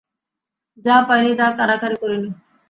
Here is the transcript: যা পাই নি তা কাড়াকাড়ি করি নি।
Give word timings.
যা 0.85 0.95
পাই 1.07 1.19
নি 1.25 1.31
তা 1.39 1.45
কাড়াকাড়ি 1.57 1.95
করি 2.01 2.17
নি। 2.23 2.29